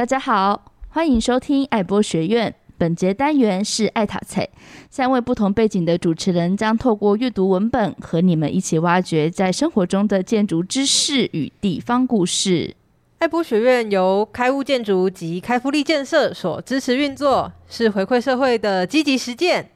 [0.00, 2.54] 大家好，欢迎收听爱播学院。
[2.78, 4.48] 本节单元是爱塔菜，
[4.88, 12.74] 三位不同背景的主持人将透过阅读文本，和你们一起挖掘在生活中的建筑知识与地方故事。
[13.18, 19.70] 爱播学院由开物建筑及开福利建设所支持运作，是回馈社会的积极实践。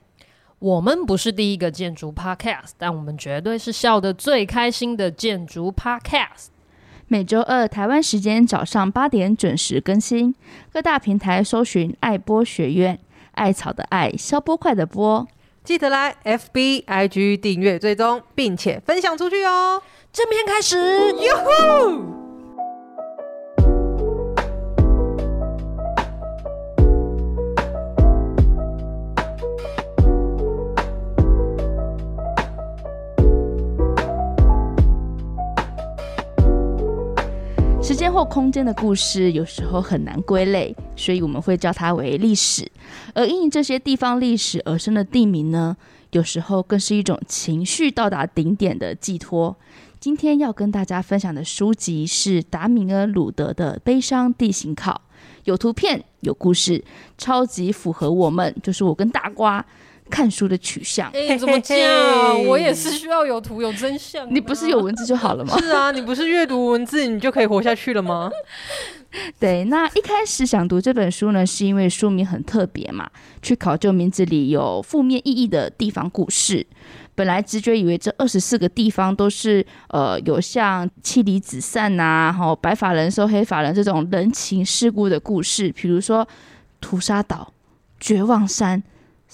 [0.58, 6.46] 我们不是第一个建筑 Podcast，但我们绝对是笑得最开心的建筑 Podcast。
[7.08, 10.34] 每周二台湾时间早上八点准时更新，
[10.72, 12.98] 各大平台搜寻“爱播学院”，
[13.32, 15.26] 艾草的艾，消波快的波，
[15.62, 19.82] 记得来 FB、IG 订阅追踪，并且分享出去哦。
[20.12, 20.76] 正片开始，
[21.12, 22.23] 哟呼！
[38.04, 42.70] 间或空间的故事有时候很难归类，所以我们会叫它为历史。
[43.14, 45.74] 而因这些地方历史而生的地名呢，
[46.10, 49.56] 有时候更是一种情绪到达顶点的寄托。
[49.98, 54.92] 今天要跟大家分享的书籍是达米尔·鲁德的《悲伤地形考》，
[55.44, 56.84] 有图片，有故事，
[57.16, 59.64] 超级符合我们，就是我跟大瓜。
[60.10, 61.76] 看书的取向，哎、欸，怎么讲？
[62.46, 64.26] 我也是需要有图有真相。
[64.32, 65.56] 你不是有文字就好了吗？
[65.60, 68.30] 是啊，你不是阅读文字你就可以活下去了吗？
[69.38, 73.08] 对，那一开始想读这本书呢，是因为书名很特别嘛，
[73.40, 76.66] 去考究名字里有负面意义的地方故事。
[77.14, 86.26] 本来直觉以为这二十四个地方都是呃有像妻离子散呐、啊，然后白发人收黑发人这种人情世故的故事，比如说
[86.80, 87.52] 屠杀岛、
[88.00, 88.82] 绝望山。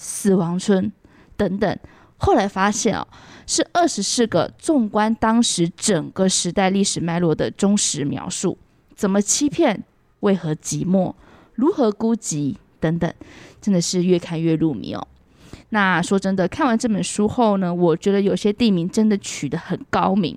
[0.01, 0.91] 死亡村
[1.37, 1.77] 等等，
[2.17, 3.07] 后来发现哦，
[3.45, 8.57] 是二十四个纵观当时整个时代历史脉络的忠实描述。
[8.95, 9.83] 怎么欺骗？
[10.21, 11.13] 为何寂寞？
[11.53, 12.55] 如何孤寂？
[12.79, 13.13] 等等，
[13.61, 15.07] 真的是越看越入迷哦。
[15.69, 20.35] 那说真的，看完这本书后呢，我觉得有些地名真的取得很高明。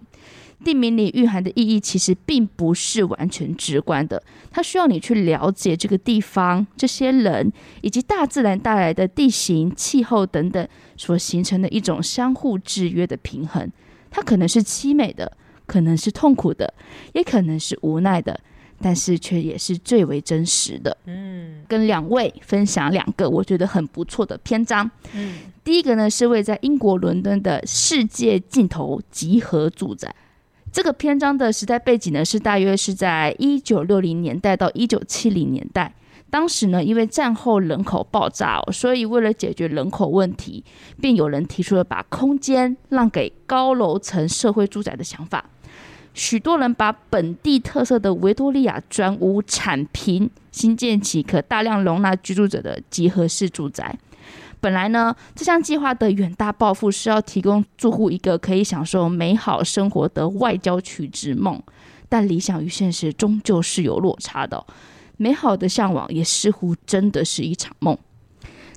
[0.65, 7.53] 地名里蕴含的意义其实并不是完全直观的，它需要你去了解这个地方、这些人
[7.83, 10.67] 以及大自然带来的地形、气候等等
[10.97, 13.71] 所形成的一种相互制约的平衡。
[14.11, 15.37] 它可能是凄美的，
[15.67, 16.73] 可能是痛苦的，
[17.13, 18.41] 也可能是无奈的，
[18.81, 20.97] 但是却也是最为真实的。
[21.07, 24.91] 嗯，跟两位分享两个我觉得很不错的篇章。
[25.13, 30.15] 嗯，第一个呢是位在英国伦敦的世界尽头集合住宅。
[30.75, 35.95] 这个篇章的时代背景呢，是大约是在一九六零年代到一九七零年代。
[36.31, 40.65] 当时呢，因为战后人口爆炸哦，所以为了解决人口问题，
[41.01, 45.45] 便有人提出了把空间让给高楼层社会住宅的想法。
[46.13, 53.97] 许多人把本地特色的维多利亚砖屋铲平，新建起可大量容纳居住者的集合式住宅。
[54.65, 61.63] 本来呢，这项计划的远大抱负是要提供住户一个可以享受美好生活的外交取之梦，
[62.09, 64.65] 但理想与现实终究是有落差的。
[65.19, 67.95] 美好的向往也似乎真的是一场梦。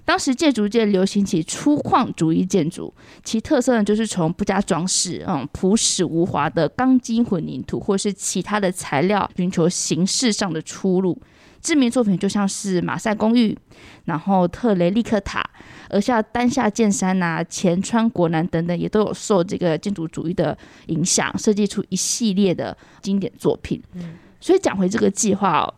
[0.03, 2.93] 当时建筑界流行起粗犷主义建筑，
[3.23, 11.17] 其特色呢就是从不加装饰、嗯朴实无华的钢筋混凝土或是其他的材料，寻求形式上的出路。
[11.61, 13.57] 知名作品就像是马赛公寓，
[14.05, 15.43] 然后特雷利克塔，
[15.89, 20.57] 而像丹下健山呐、前川国男等等，也都有受这个建筑主义的
[20.87, 23.81] 影响，设计出一系列的经典作品。
[23.93, 25.73] 嗯，所以讲回这个计划哦，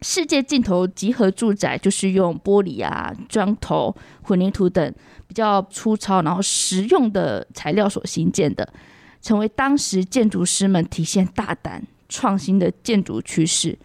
[0.00, 4.94] 世界尽头集合住宅就是用玻璃啊、砖头、混凝土等
[5.28, 8.72] 比较粗糙然后实用的材料所新建的，
[9.20, 13.78] 成为当时建筑师们体现大胆创新的建筑趋势。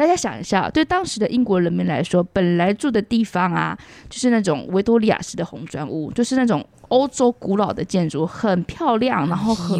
[0.00, 3.76] 大家想一下，对当时的英国人民来说，本来住的地方啊，
[4.08, 9.78] 就是那种维多利亚式的红砖屋，就是那种欧洲古老的建筑，很漂亮，然后很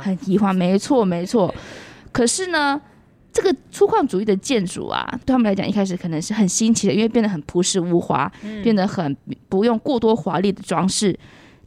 [0.00, 1.54] 很奇幻，没错没错。
[2.10, 2.80] 可是呢，
[3.32, 8.28] 这个粗犷主义的建筑啊，对他们来讲，一开始可能是很新奇的，因为变得很朴实无华，
[8.64, 9.16] 变得很
[9.48, 11.16] 不用过多华丽的装饰，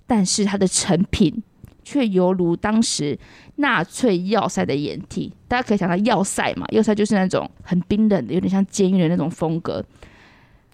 [0.05, 1.41] 但是它的成品。
[1.83, 3.17] 却犹如当时
[3.57, 9.83] 纳粹要塞的掩体，大家可以想到要塞嘛，要塞就是那种很冰冷的，有点像监狱的那种风格，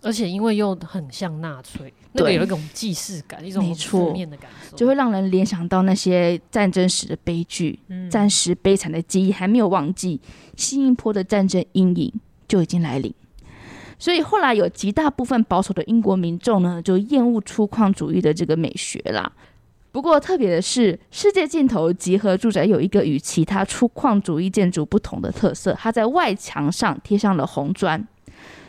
[0.01, 10.21] 而且因为又很像纳粹，那个有一种既视感，一种负面的感受，就会让人联想到那些战争时的悲剧，嗯、战时悲惨的记忆还没有忘记，
[10.55, 12.13] 新一波的战争阴影
[12.47, 13.13] 就已经来临，
[13.97, 19.29] 所以后来有极大部分保守的英国民众呢，就厌恶粗犷主义的这个美学啦。
[19.91, 28.07] 不过特别的是，世界尽头集合住宅有一个与其他粗犷主义建筑不同的特色，它在外墙上贴上了红砖。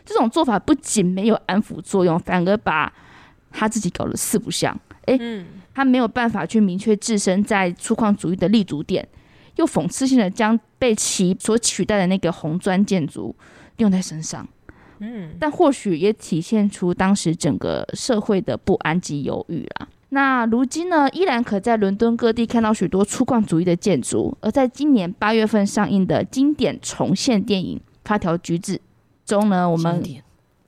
[0.05, 2.93] 这种做法不仅没有安抚作用，反而把
[3.53, 4.75] 他自己搞得四不像。
[5.07, 9.07] 诶，嗯，他没有办法去明确自身在粗犷主义的立足点，
[9.57, 13.37] 又讽刺性的将被其所取代的那个红砖建筑
[13.77, 14.49] 用在身上。
[15.01, 19.89] 嗯，但或许也体现出当时整个社会的不安及犹豫啦。
[20.11, 24.37] 那如今呢，依然可在伦敦各地看到许多粗犷主义的建筑。
[24.41, 28.77] 而在今年八月份上映的经典重现电影《发条橘子》
[29.25, 30.03] 中呢，我们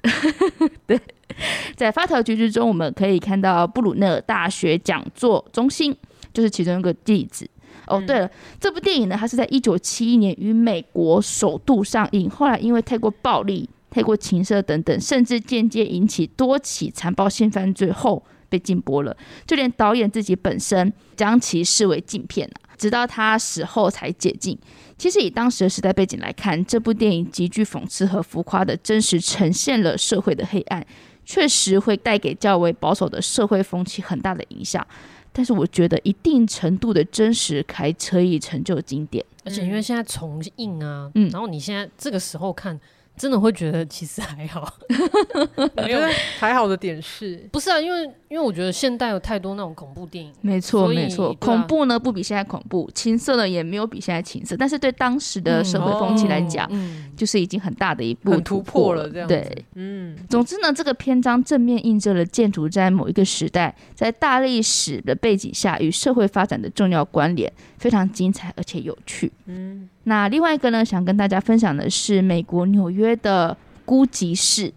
[0.86, 1.00] 对，
[1.76, 5.96] 在《发条橘子》中，我们可以看到布鲁内尔大学讲座中心，
[6.32, 7.48] 就是其中一个例子。
[7.86, 8.30] 哦，对了，
[8.60, 13.68] 这部电影呢，它是在一九七一年于美国首度上映，后来因为太过暴力。
[13.94, 19.16] 太过情色等等，甚至间接引起多起残暴性犯罪后被禁播了。
[19.46, 22.46] 就连导演自己本身将其视为禁片，
[22.76, 24.58] 直到他死后才解禁。
[24.98, 30.86] 其实以当时的时代背景来看，这部电影极具讽刺和浮夸的真实呈现了社会的黑暗，
[31.24, 34.86] 确实会带给较为保守的社会风气很大的影响。
[35.32, 39.24] 但是我觉得一定程度的真实还可以成就经典。
[39.44, 42.78] 而且因为现在重映啊，嗯，然后你现在这个时候看。
[43.16, 44.72] 真的会觉得其实还好，
[45.76, 47.78] 我觉得还好的点是，不是啊？
[47.80, 59.08] 因为因为我觉得现代有太多那种恐怖电影，没错没错，恐怖呢不比现在恐怖，情色呢也没有比现在情色，但是对当时的社会风气来讲，嗯，就是已经很大的一步突破了。
[59.08, 69.30] 这样对，嗯，总之呢，这个篇章正面印证了建筑在某一个时代，在大历史的背景下与社会发展的重要关联，非常精彩而且有趣。
[69.46, 69.88] 嗯。
[70.04, 74.72] 那另外一个呢，想跟大家分享的是美国纽约的孤寂市，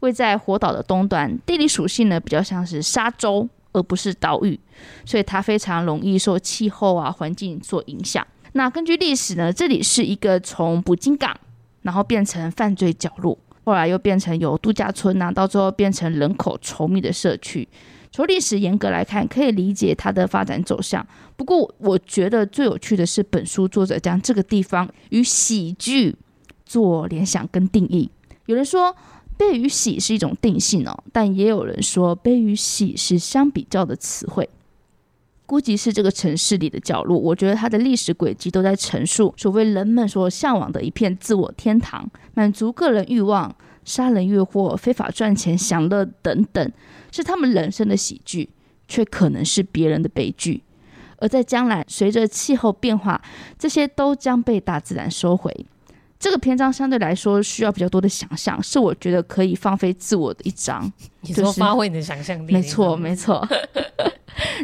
[0.00, 4.58] 位在火岛的东端，地理属性呢比较像是沙洲，而不是岛屿，
[5.04, 8.26] 所以它非常容易受气候啊环境所影响。
[8.52, 11.36] 那根据历史呢，这里是一个从捕鲸港，
[11.82, 17.68] 然后变成犯罪角落，后来又变成有度假村啊，到最后变成人口稠密的社区。
[18.16, 21.06] 从历史严格来看，可以理解它的发展走向。
[21.36, 26.16] 不过，我觉得最有趣的是，本书作者将这个地方与喜剧
[26.64, 28.10] 做联想跟定义。
[28.46, 28.96] 有人说
[29.36, 34.48] 悲与喜是一种定性哦，但也有人说悲与喜是相比较的词汇。
[35.44, 43.54] 估计是这个城市里的角落，我觉得它的历史轨迹都在陈述所谓人们所向往的一片自我天堂，满足个人欲望。
[43.84, 46.72] 杀人越货、非法赚钱、享乐等等，
[47.16, 48.50] 是他们人生的喜剧，
[48.86, 50.62] 却可能是别人的悲剧。
[51.16, 53.18] 而在将来，随着气候变化，
[53.58, 55.66] 这些都将被大自然收回。
[56.26, 60.92] 这个篇章相对来说需要比较多的想象，是我觉得可以放飞自我的一章。
[61.22, 63.46] 你说发挥你的想象力，没错，没错。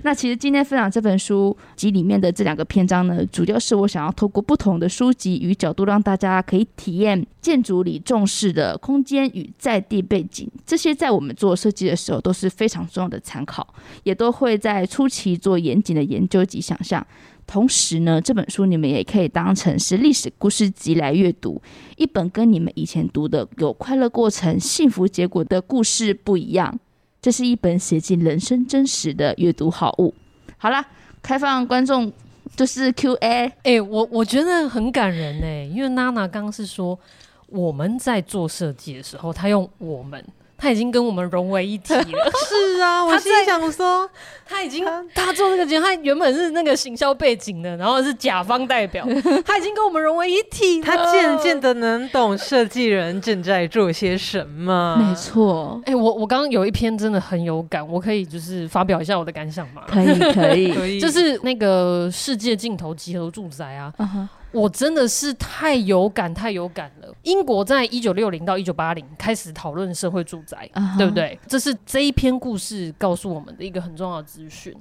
[0.02, 10.50] 那其实今天分享这本书集里面的这两个篇章呢，主要是我想要透过不同的书籍与角度，让大家可以体验建筑里重视的空间与在地背景。
[10.66, 13.64] 这些在我们做设计的时候都是非常重要的参考，
[14.02, 17.06] 也都会在初期做严谨的研究及想象。
[17.46, 21.60] 同时呢，这本书你们也可以当成是历史故事集来阅读，
[21.96, 26.78] 一本跟你们以前读的有快乐过程、幸福结果的故事不一样。
[27.20, 30.14] 这是一本写进人生真实的阅读好物。
[30.56, 30.84] 好啦，
[31.22, 32.10] 开放观众
[32.56, 33.52] 就是 Q&A。
[33.62, 36.98] 哎、我我觉得很感人哎、因为娜娜刚刚是说
[37.46, 40.24] 我们在做设计的时候，她用我们。
[40.62, 42.02] 他已经跟我们融为一体了。
[42.46, 44.08] 是啊， 我心想说，
[44.46, 49.04] 他已经他做那个节目，他原本是那个行销背景的，然后是甲方代表，
[49.44, 50.86] 他已经跟我们融为一体了。
[50.86, 54.96] 他渐渐的能懂设计人正在做些什么。
[55.00, 59.82] 没错，哎、欸，我我刚刚有一篇真的很有感，我可以就是发表一下我的感想吗？
[59.88, 61.00] 可以，可以，可以。
[61.00, 63.92] 就是那个世界尽头集合住宅啊。
[63.98, 64.28] Uh huh.
[64.52, 67.14] 我真的是太有感，太有感了。
[67.22, 70.98] 英国在一九六零到一九八零开始讨论社会住宅，uh huh.
[70.98, 71.38] 对不对？
[71.46, 74.76] 这是这一篇故事告诉我们的一个很重要的资讯。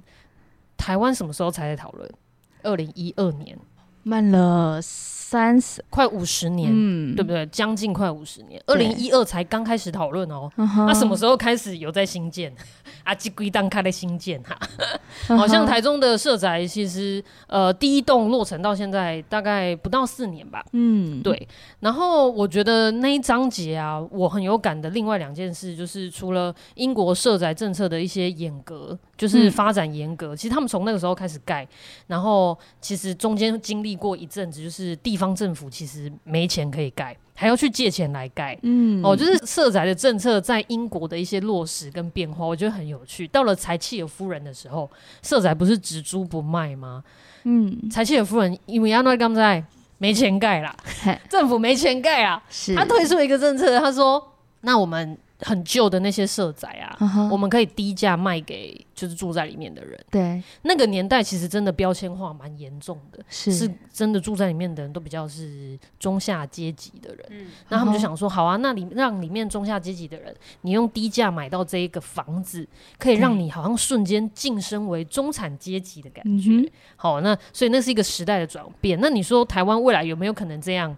[0.77, 2.09] 台湾什么时候才在讨论？
[2.63, 3.57] 二零一二年，
[4.03, 4.79] 慢了。
[5.31, 7.45] 三十快五十年，嗯，对不对？
[7.45, 10.51] 将近快五十年，二零一二才刚开始讨论哦。
[10.57, 10.93] 那、uh.
[10.93, 12.53] 什么时候开始有在新建？
[13.05, 14.59] 啊，这归档开的新建哈。
[15.29, 15.37] Uh.
[15.37, 20.65] 好像台中的社宅，其实呃，第一栋落成到现在大概不到四年吧。
[20.73, 21.47] 嗯，对。
[21.79, 24.89] 然后我觉得那一章节啊，我很有感的。
[24.89, 31.65] 另外两件事就是，除了英国社宅政策的一些严格，就是发展严格，嗯、其实他们从那个时候开始盖，
[32.07, 35.21] 然后其实中间经历过一阵子，就是地。
[35.21, 38.57] 方政府其实没钱可以盖，还要去借钱来盖。
[38.63, 43.27] 嗯，哦，就是社宅的政策在英国的一些落实跟变化，我觉得很有趣。
[43.27, 44.89] 到了柴契尔夫人的时候，
[45.21, 47.03] 社宅不是只租不卖吗？
[47.43, 49.63] 嗯，柴契尔夫人因为阿诺刚在
[49.99, 50.75] 没钱盖啦，
[51.29, 57.29] 政府没钱盖啊，是他推出一个政策，他说：“那我们。”很旧的那些社宅啊，uh huh.
[57.31, 59.99] 我们可以低价卖给就是住在里面的人。
[60.09, 67.25] 对，那个年代其实真的标签化蛮严重的，是，是真的住在里面的人都比较是中下阶级的人。
[67.29, 72.67] 嗯，那他们就想说，好啊，那里让里面中下阶级的人，你用低价买到这一个房子，
[72.97, 76.61] 可以让你好像瞬间晋升为中产阶级的感觉。
[76.61, 78.99] 对好，那所以那是一个时代的转变。
[79.01, 80.95] 那你说台湾未来有没有可能这样？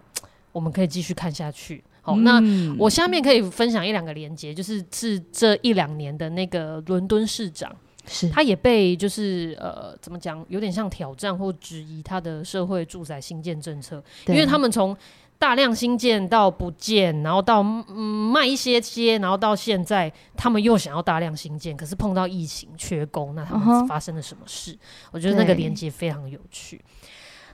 [0.51, 1.83] 我们可以继续看下去。
[2.05, 2.43] 好，那
[2.77, 7.73] 我下面可以分享一两个连接，就是是这一两年的那个伦敦市长，
[8.05, 14.95] 是他也被就是呃怎么讲，有点像挑战或质疑他的社会住宅新建政策，因为他们从
[15.39, 17.95] 大量新建到不建，然后到嗯
[18.33, 25.09] 卖一些些，然后到现在他们又想要大量新建，可是碰到疫情缺工，那他们发生了什么事？Uh huh.
[25.13, 26.81] 我觉得那个连接非常有趣。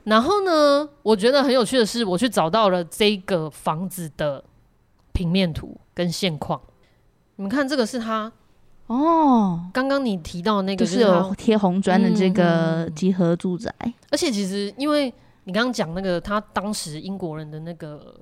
[0.05, 4.43] 然后呢，我觉得很有趣的是，我去找到了这个房子的
[5.11, 6.59] 平面图跟现况。
[7.35, 8.31] 你们看，这个是它
[8.87, 9.69] 哦。
[9.73, 13.73] 刚刚你提到那个就是有贴红砖的这个集合住宅。
[13.83, 15.13] 嗯、而且其实，因为
[15.43, 18.15] 你刚刚讲那个，他当时英国人的那个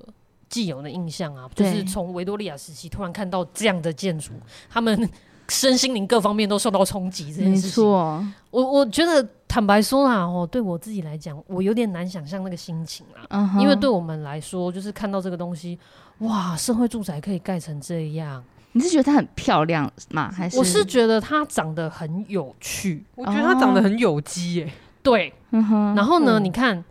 [0.48, 4.32] 既有的印象啊，就是从维多利亚时期突然看到这样的建筑，
[4.68, 5.08] 他们
[5.48, 7.32] 身心灵各方面都受到冲击。
[7.32, 8.26] 这件事情，没错。
[8.50, 9.26] 我我觉得。
[9.50, 13.60] 坦白说啦，哦，对我自己来讲，我有点难想象那个心情啊，uh huh.
[13.62, 15.78] 因为对我们来说，就是看到这个东西，
[16.18, 20.30] 哇，社会住宅可以盖成这样，你是觉得它很漂亮吗？
[20.30, 24.70] 还是我是觉得它长得很有趣，我觉得它长得很有机耶，
[25.02, 25.96] 对，uh huh.
[25.96, 26.84] 然后呢，嗯、你看，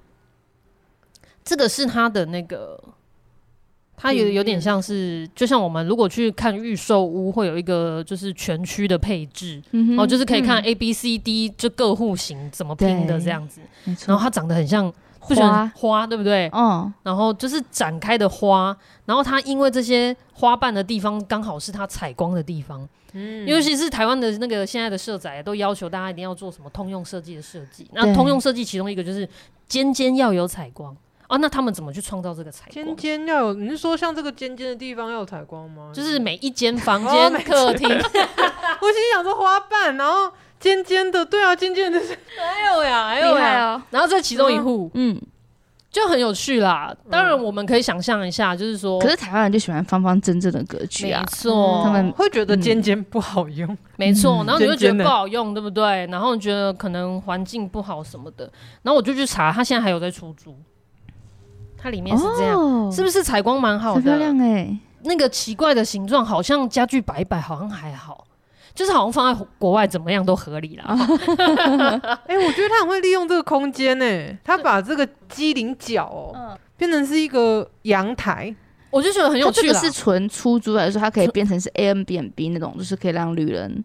[1.45, 2.83] 这个是它的那个。
[3.99, 13.59] 它有有点像是，就像我们如果去看预售屋，会有一个就是全区的配置，嗯、哼哦，就是可以看 A、B、C、D 就各户型怎么拼的这样子。
[14.05, 16.47] 然后它长得很像花花，对不对？
[16.53, 16.93] 嗯。
[17.01, 27.89] 然后就是展开的花，然后它因为这些花瓣的地方刚好是它采光的地方，嗯，尤其是台湾的那个现在的社宅都要求大家一定要做什么通用设计的设计。
[27.93, 29.27] 那通用设计其中一个就是
[29.67, 30.95] 尖尖要有采光。
[31.27, 32.85] 啊，那他们怎么去创造这个采光？
[32.95, 35.91] 尖尖要有，你是说像这个尖尖的地方要有采光吗？
[35.93, 45.21] 就是每一间 房间、客厅， 我心想说花瓣，然后尖尖的，对啊，尖尖的是，还有呀，还有呀，然后这其中一户，嗯，
[45.91, 46.95] 就很有趣啦。
[47.11, 56.05] 当然，我们可以想象一下，就是说，可是台湾人就喜欢方方正正的格局啊，没错，他们会觉得尖尖不好用， 没错，然后你就觉得不好用，对不对？
[56.07, 58.49] 然后你觉得可能环境不好什么的，
[58.83, 60.55] 然后我就去查，他现在还有在出租。
[61.77, 64.01] 它里面是这样，哦、是不是采光蛮好的？
[64.01, 68.25] 漂亮哎、欸，那个奇怪的形状，好像家具摆一摆，好像还好，
[68.73, 70.85] 就是好像放在国外怎么样都合理啦。
[72.25, 78.53] 哎、欸，我觉得他很会利用这个空间呢、欸，他把这个机灵角哦、喔，嗯、变成是一个阳台，
[78.89, 79.61] 我就觉得很有趣。
[79.61, 83.83] 这个是纯出租来说，它可以变成是 Airbnb 那种，就是可以让旅人。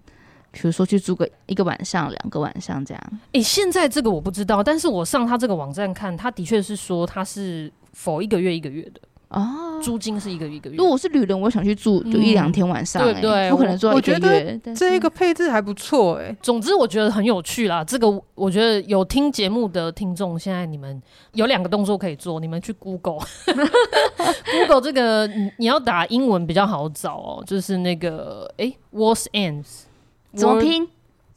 [0.55, 3.03] 比如说去住个一个晚上、两个晚上这样。
[3.29, 10.77] 哎、欸，现在这个我不知道，但是我上他这个网站看，他的确是说他是 for 一个月一个月的哦，租金是一个月一个月。
[10.77, 14.15] 如果我是旅人，我想去住就一两天晚上、欸，对对，不可能做一个月。
[14.15, 16.37] 我觉得这一个配置还不错哎、欸。
[16.43, 21.01] 总之我觉得很有趣啦，这个我觉得有听节目的听众，现在你们
[21.33, 29.85] 有两个动作可以做，你们去 Google，Google 这个你要打英文比较好找哦，就是那个哎 World's Ends。
[30.35, 30.89] 怎么拼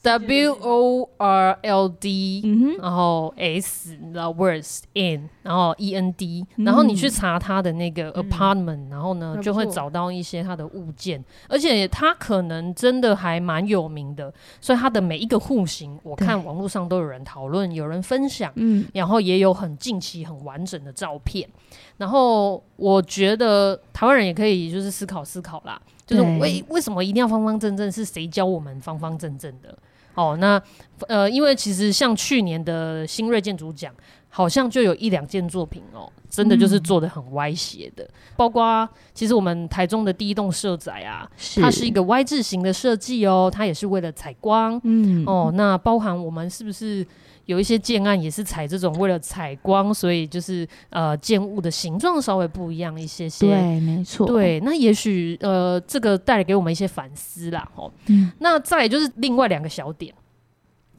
[0.05, 14.31] ？W O R L D，然后 S，然后 words in，然后 E N D，然后你去查它的那个 apartment，然后呢就会找到一些它的物件，而且它可能真的还蛮有名的，
[14.61, 21.49] 所以它的每一个户型，我看网络上都有人讨论，有人分享，嗯，然后也有很近期很完整的照片，
[21.97, 25.81] 然后我觉得台湾人也可以就是思考思考啦。
[26.05, 27.91] 就是为为什么一定要方方正正？
[27.91, 29.75] 是谁教我们方方正正的？
[30.15, 30.61] 哦，那
[31.07, 33.93] 呃，因为其实像去年的新锐建筑奖，
[34.29, 38.03] 好像就有一两件作品哦，真的就是做的很歪斜的。
[38.03, 44.79] 嗯、包括其实我们台中的第一栋社宅啊，是它是一个 Y 字形的设计哦，它也是为了采光。
[44.83, 47.05] 嗯，哦，那包含我们是不是？
[47.45, 53.47] 有一些建案也是采这种为了采光，所以就是呃建物的形状稍微不一样一些些。
[53.47, 54.27] 对，没错。
[54.27, 57.91] 对，那也许呃这个带给我们一些反思啦，吼。
[58.07, 58.31] 嗯。
[58.39, 60.13] 那再就是另外两个小点，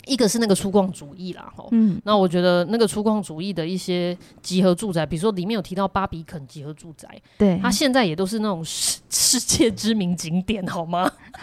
[0.06, 11.10] 一个是那个粗犷主义啦，吼，嗯，那我觉得那个粗犷主义的一些集合住宅，比如说里面有提到巴比肯集合住宅，对，它现在也都是那种世 世界知名景点，好吗？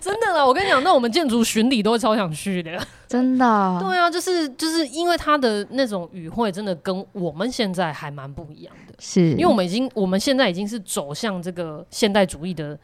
[0.00, 3.78] 真的啦，我跟你讲，那我们建筑巡礼都会超想去的，真的。
[3.80, 12.78] 对啊，就是就是因为它的那种语汇，真的跟我们现在还蛮不一样的，是因为我们已经我们现在已经是走向这个现代主义的。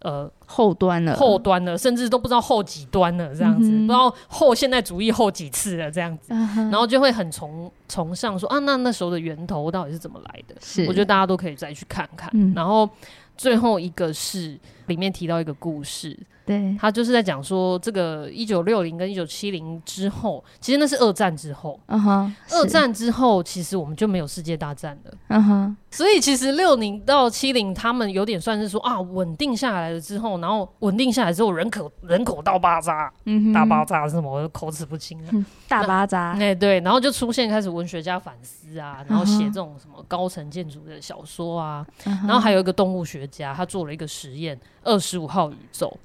[0.00, 10.54] 呃，后端了，后端了，甚至都不知道后几端了，这样子，嗯、不知道后现代主义后几次了，这样子，嗯、然后就会很崇崇尚说啊，那那时候的源头到底是怎么来的？
[10.60, 12.30] 是，我觉得大家都可以再去看看。
[12.32, 12.88] 嗯、然后
[13.36, 14.58] 最后一个是
[14.90, 16.18] 里面提到一个故事。
[16.44, 21.78] 对，他就是在讲说，这个一九六零跟一九七零之后，其实那是二战之后。
[21.86, 25.12] 嗯哼，二战之后，其实我们就没有世界大战了。
[25.28, 34.28] 嗯哼，所以其实六零到七零，他们有点算是说啊，稳定下来了之后，然后稳定下来之后，人口人口大爆炸，嗯，大爆炸是什么？
[34.28, 35.28] 我口齿不清了。
[35.32, 36.32] 嗯、 大爆炸。
[36.32, 45.96] 哎，对，然后就出现开始文学家反思啊，然后写这种什么高层建筑的小说啊，嗯、然后还有一个动物学家，他做了一个实验，二十五号宇宙。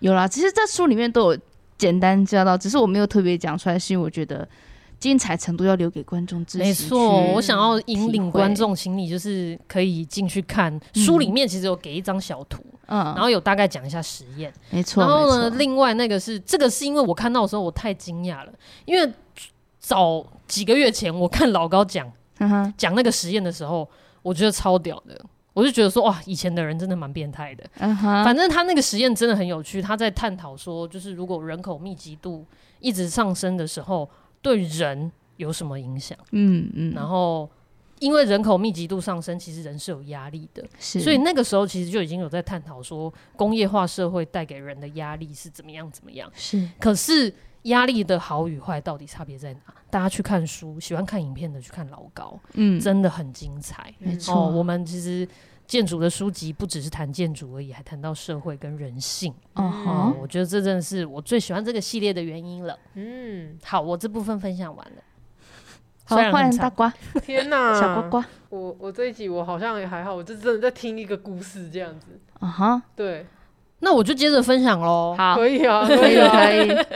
[0.00, 1.38] 有啦，其实，在书里面都有
[1.76, 4.48] 简单教到，只是我没有特别讲出来，是因为我觉得
[5.00, 6.64] 精彩程度要留给观众自己。
[6.64, 14.52] 没错，我想要引领观众，请你就是可以进去看、嗯、书里面，其实有给一张小图，嗯，然后有大概讲一下实验。
[14.70, 18.52] 没错，然后呢，另外那个是这个是因为我看到的时候我太惊讶了，
[18.84, 19.12] 因为
[19.80, 22.06] 早几个月前我看老高讲
[22.76, 23.88] 讲、嗯、那个实验的时候，
[24.22, 25.20] 我觉得超屌的。
[25.58, 27.64] 我就觉得说哇，以前的人真的蛮变态的。
[27.80, 28.22] Uh.
[28.22, 32.46] 反正他那个实验真的很有趣，他在探讨说，就是如果人口密集度
[32.78, 34.08] 一直上升的时候，
[34.40, 36.16] 对人有什么影响？
[36.30, 36.94] 嗯嗯。
[36.94, 37.50] 然后
[37.98, 41.00] 因为人口密集度上升，其实人是有压力的，是。
[41.00, 46.30] 所以那个时候其实就已经有在探讨说，工业化社会带给人的压力是怎么样怎么样。
[46.36, 46.68] 是。
[46.78, 47.34] 可是。
[47.68, 49.60] 压力的好与坏到底差别在哪？
[49.88, 53.94] 大家去看书，喜欢看影片的去看老高，嗯，真的很精彩。
[53.98, 55.26] 没错、哦，我们其实
[55.66, 59.32] 建筑的书籍不只是谈建筑而已，还谈到社会跟人性。
[59.54, 62.78] 哦，哦，我觉得这真的是我最喜欢这个系列的原因了。
[62.94, 65.02] 嗯，好，我这部分分享完了。
[66.04, 66.92] 好，欢迎大瓜。
[67.22, 72.20] 天哪， 小瓜瓜，我我这一集我好像也还好，我就真的在听一个故事这样子。
[72.40, 73.26] 啊哈，对。
[73.80, 75.14] 那我就接着分享喽。
[75.16, 76.86] 好，可以啊，可以，可以。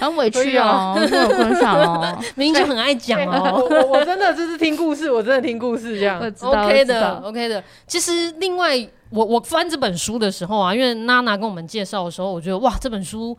[0.00, 3.66] 很委屈哦，没有分享哦， 明明就很爱讲哦。
[3.70, 6.18] 我我真的就是听故事，我真的听故事这样。
[6.40, 7.62] OK 的，OK 的。
[7.86, 8.76] 其实另外，
[9.10, 13.36] 我我翻这本书的时候啊，因为娜娜跟我们介绍的时候，我觉得哇，这本书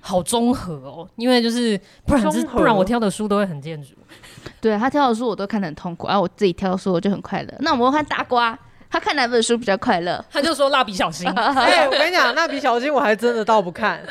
[0.00, 1.08] 好综合哦。
[1.16, 2.22] 因为就是不然，
[2.52, 3.94] 不然我挑的书都会很建筑。
[4.60, 7.54] 对，他挑的书我都看得很痛苦，然后我自己挑的书我就很快乐。
[7.60, 8.56] 那我们看大瓜。
[8.96, 10.24] 他看哪本书比较快乐？
[10.32, 11.28] 他就说《蜡笔小新》。
[11.36, 14.02] 哎，我跟你讲，《蜡笔小新》我还真的倒不看。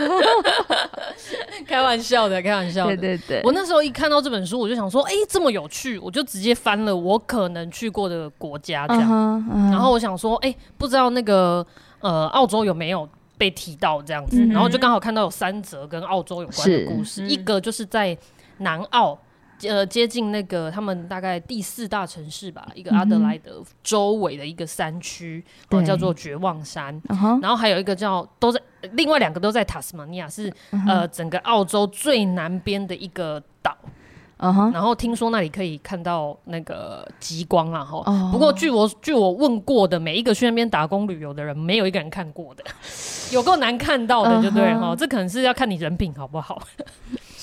[1.66, 2.96] 开玩笑的，开玩笑的。
[2.96, 3.42] 对对对。
[3.44, 9.44] 我那时候一看到这本书，我就想说，哎，这么有趣，我就直接翻了我可能去过的国家这样。
[9.72, 11.66] 然后我想说，哎，不知道那个
[12.02, 14.40] 呃澳洲有没有被提到这样子？
[14.52, 18.16] 然后就刚好看到有三则跟澳洲有关的故事，一个就是在
[18.60, 19.18] 南澳。
[19.64, 27.00] 呃，接近那个他们大概第四大城市吧，一个阿德莱德周围的一个山区，嗯呃，叫做绝望山。
[27.02, 30.54] 对然后还有一个叫都在，另外两个都在塔斯马尼亚，是，
[30.88, 33.76] 呃整个澳洲最南边的一个岛。
[34.38, 38.04] 然后听说那里可以看到那个极光啊，哈。
[38.06, 42.64] 哦、不过据我据我问过的每一个去那边打工旅游的人，没有一个人看过的，
[43.32, 44.90] 有够难看到的，就对哈。
[44.90, 46.62] 嗯、哼这可能是要看你人品好不好。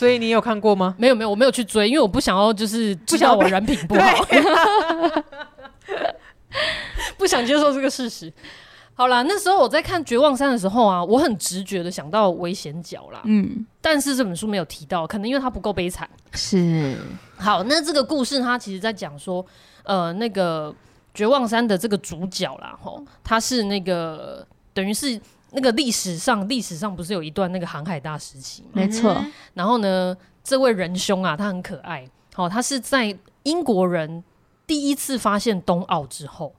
[0.03, 0.97] 所以你有看过吗？
[0.99, 4.27] 没有没有，我没有去追，因为我不想要就是知道我人品不好，
[7.17, 8.33] 不想接受这个事实。
[8.95, 13.21] 好啦，那时候我在看《绝望山》的时候啊，我很直觉的想到危险角啦。
[13.27, 16.11] 嗯，但是这本书没有提到，可能因为它不够悲惨。
[16.33, 16.97] 是。
[17.37, 19.47] 好，那这个故事它其实在讲说，
[19.85, 20.73] 呃，那个
[21.15, 25.21] 《绝望山》的这个主角啦，吼，他是那个等于是。
[25.53, 28.69] 那个历史上，历史上不是有一段那个航海大时期吗？
[28.73, 29.17] 没错。
[29.55, 32.09] 然后呢，这位仁兄啊，他很可爱。
[32.35, 34.25] 好、哦，他是在英国人
[34.67, 36.55] 第一次发现东澳之后，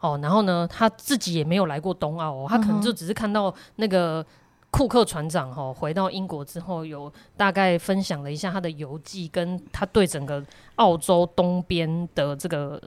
[0.00, 4.24] 哦，然后呢，他自己也没有来过东澳哦，他可能就只是看到那个
[4.70, 10.44] 库克船长哈、哦，回到英国之后，有大概分享了一下他的游记，跟他对整个
[10.76, 12.80] 澳洲东边的这个。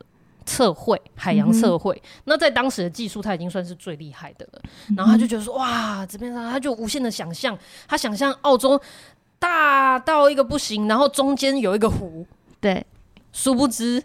[0.46, 4.62] 测绘海洋测绘，嗯、那在当时的技术，他已经算是最厉害的了。
[4.96, 8.80] 然后他就觉得说：“哇，这边上他就无限的想象，他想象澳洲
[9.40, 12.26] 大到一个不行，然后中间有一个湖。
[12.60, 12.86] 对，
[13.32, 14.04] 殊不知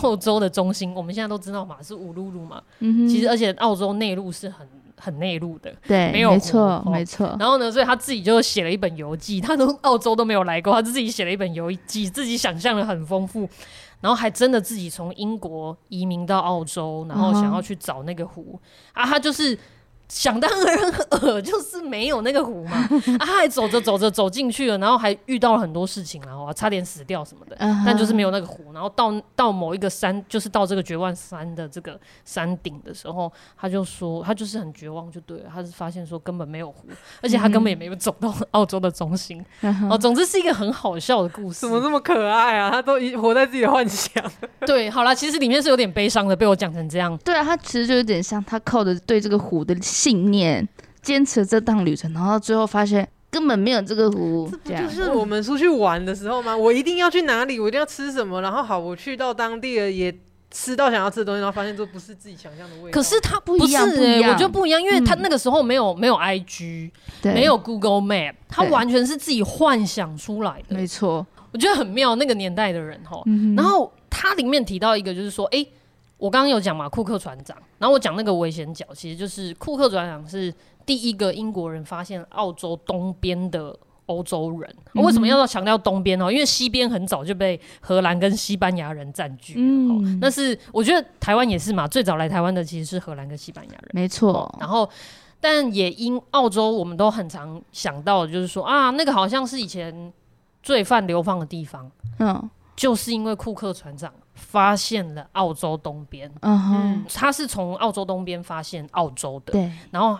[0.00, 2.62] 澳洲的中心，我们现在都知道嘛，是乌鲁鲁嘛。
[2.80, 7.36] 嗯、哼其实而且澳洲内陆是很很内陆的，对，没有没错，没错。
[7.40, 13.48] 然后呢，所以他自己就写了一本游记，他都 澳洲都没有来过，他就自己写了一本游记，自己想象的很丰富，
[14.02, 18.60] 然后还真的自己从英国移民到澳洲，然后想要去找那个湖、
[18.92, 19.58] 嗯、啊，他就是。
[20.12, 20.78] 想当然
[21.22, 22.76] 耳就是没有那个湖嘛，
[23.18, 27.82] 啊，他还走着走着走进去了，然后还遇到了很多事情，然后差点死掉什么的，uh huh.
[27.86, 28.74] 但就是没有那个湖。
[28.74, 36.86] 然后到到某一个山，就是到这个绝望山的这个山顶的时候，他就说他就是很绝望，就对了，他是发现说根本没有湖，
[37.22, 39.42] 而且他根本也没有走到澳洲的中心。
[39.62, 39.94] Uh huh.
[39.94, 41.60] 哦，总之是一个很好笑的故事。
[41.60, 42.70] 怎么这么可爱啊？
[42.70, 44.22] 他都活在自己的幻想。
[44.66, 47.16] 对，好啦，其实里面是有点悲伤的，被我讲成这样。
[47.24, 49.74] 对啊，他其实就有点像他靠着对这个湖的。
[50.02, 50.68] 信念
[51.00, 54.50] 坚持这趟旅程，然后最后发现根本没有这个湖。
[54.64, 56.56] 这不就是我们出去玩的时候吗？
[56.56, 60.12] 我一定要去哪里，我一定要吃什么，然后好，我去到当地了，也
[60.50, 62.90] 吃到想要吃的东西，然后发现这不是自己想象的味道。
[62.90, 66.90] 可是它不一样，不是欸，我觉得不一样，因为他那个时候没有没有 IG，
[67.22, 70.74] 对没有 Google Map，他完全是自己幻想出来的。
[70.74, 73.22] 没错，我觉得很妙，那个年代的人哈。
[73.56, 75.64] 然后它里面提到一个，就是说，哎。
[76.22, 80.54] 我刚刚有讲嘛，库克船长，然后我讲那个危险角，其实就是库克船长是
[80.86, 84.76] 第一个英国人发现澳洲东边的欧洲人。
[84.94, 86.32] 嗯、为什么要强调东边呢？
[86.32, 89.60] 因为西边很早就被荷兰跟西班牙人占据了。
[89.60, 93.90] 嗯，那是我觉得台湾也是嘛，最早来台湾的其实是荷兰跟西班牙人。
[93.92, 94.48] 没错。
[94.60, 94.88] 然后，
[95.40, 100.12] 但也因澳洲，我们都很常想到，就是说啊，那个好像是以前
[100.62, 101.90] 罪犯流放的地方。
[102.20, 104.12] 嗯，就是因为库克船长。
[104.34, 110.18] 发现了澳洲东边，嗯哼，他是从澳洲东边发现澳洲的，对，然后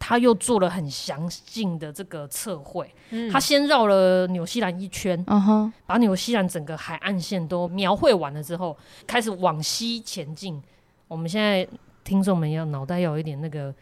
[0.00, 10.60] 他又做了很详尽的这个测绘，嗯，他先绕了纽西兰一圈，嗯哼，把纽西兰整个海岸线都描绘完了之后，开始往西前进。
[11.06, 11.66] 我们现在
[12.02, 13.72] 听众们要脑袋要有一点那个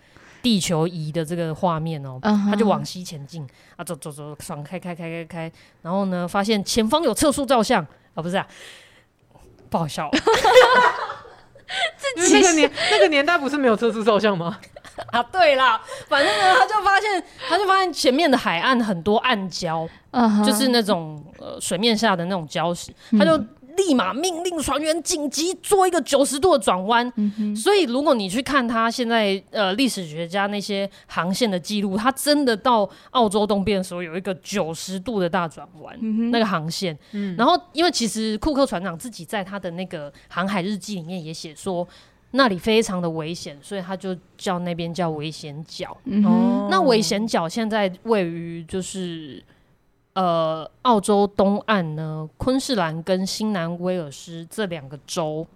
[0.43, 3.49] 地球仪的这个画面哦，嗯哼，他就往西前进。
[3.77, 8.47] 啊，走走走，爽开开开开开，然后呢，发现前方有测速照相啊，不是啊。
[9.69, 10.11] 不好笑，
[12.17, 14.59] 自己那个年那个年代不是没有测试照相吗？
[15.13, 20.45] 啊，对啦，反正呢，他就发现，他就发现前面的海岸很多暗礁，uh huh.
[20.45, 23.41] 就是那种呃水面下的那种礁石，他就。
[23.81, 27.11] 立马命令船员紧急做一个九十度的转弯。
[27.17, 35.97] 嗯、所以如果你去看他现在呃历史学家那些航线的记录，他真的到澳洲东边的时候有一个九十度的大转弯，
[36.31, 36.97] 那个航线。
[37.13, 41.87] 嗯、然后因为其实库克船长自己在他的那个航海日记里面也写说
[42.33, 45.97] 那里非常的危险，所以他就叫那边叫危险角。
[46.05, 46.23] 嗯、
[46.71, 49.43] 那危险角现在位于就是。
[50.21, 55.47] 呃，澳洲东岸呢，昆士兰跟新南威尔斯这两个州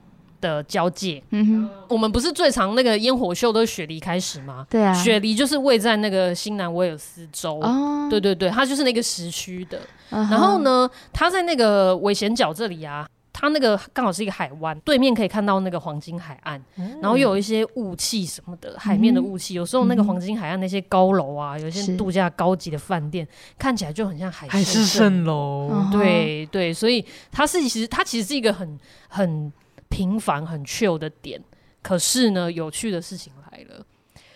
[0.41, 1.23] 的交界。
[1.33, 4.67] 嗯哼，我们不是最常那个烟火秀都是雪梨开始吗？
[4.71, 7.61] 对啊，雪梨就是位在那个新南威尔斯州。
[7.61, 9.79] 哦，对对对，它就是那个时区的。
[10.11, 13.07] Uh huh、然后呢，它在那个危险角这里啊。
[13.37, 19.55] 它那个刚好是一个海湾，对面可以看到那个黄金海岸，嗯、然后又有一些雾气什么的，海面的雾气。
[19.55, 23.27] 嗯、有时候那个黄金海岸那些高楼啊，嗯、有一些度假高级的饭店，
[23.59, 25.69] 看起来就很像海市蜃楼。
[25.91, 29.53] 对对，所以它是其实它其实是一个很很
[29.89, 31.43] 平凡很 chill 的点。
[31.83, 33.85] 可是呢，有趣的事情来了，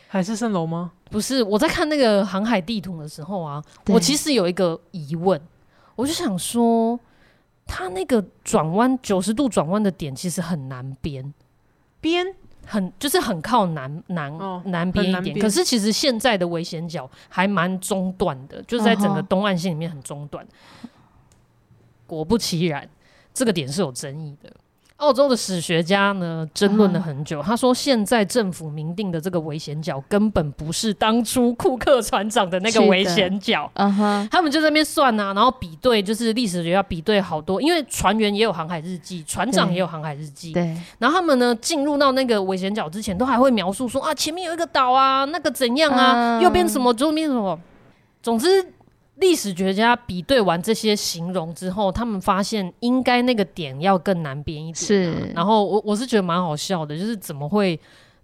[0.09, 0.91] 海市蜃楼吗？
[1.09, 5.41] 不是，我在看那个航海地图的时候啊，我其实有一个疑问，
[5.95, 6.99] 我就想说。
[7.69, 11.33] 它那个转弯九十度转弯的点其实很难编，
[12.01, 12.27] 编
[12.67, 15.39] 很就是很靠南南、哦、南边一点。
[15.39, 20.43] 可是其实现在的危险角还蛮中断的，就是在整个东岸线里面很中断。
[20.45, 20.89] 哦、
[22.07, 22.89] 果不其然，
[23.35, 24.51] 这个点是有争议的。
[24.99, 27.41] 澳洲的史学家呢，争论了很久。
[27.41, 27.45] Uh.
[27.45, 33.71] 他说，现在政府明定的这个危险角根本不是当初库克船长的那个危险角。
[33.75, 40.53] 嗯哼他们就在那边算啊，然后比对，就是历史学家比对好多，因为船员也有航海日记，船长也有航海日记。
[40.53, 40.77] 对。
[40.99, 46.43] 然后他们呢，进入到那个危险角之前，都还会描述说啊，前面有一个岛啊，那个怎样啊，uh.
[46.43, 47.57] 右边什么，左边什么。
[48.21, 48.73] 总之。
[49.21, 54.75] 历史学家比对完这些形容之后，他们发现应该那个点要更难编一点。
[54.75, 57.79] 是，然后我我是觉得蛮好笑的，就是怎么会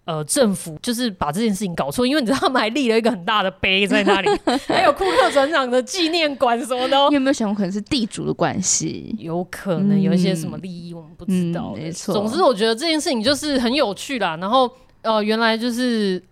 [0.05, 2.07] 呃政府就是把这件事情搞错？
[2.07, 4.29] 因为你知道他们还立了一个很大的碑在那里，
[4.69, 7.09] 还有库克船长的纪念馆什么的。
[7.09, 9.17] 你有没有想过可能是地主的关系？
[9.19, 11.73] 有可能有一些什么利益我们不知道。
[11.75, 12.15] 嗯嗯、没错。
[12.15, 14.37] 总之我觉得这件事情就是很有趣啦。
[14.37, 14.71] 然后
[15.03, 16.23] 呃，原来就是。